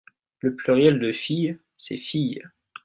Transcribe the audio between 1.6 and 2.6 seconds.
c'est filles.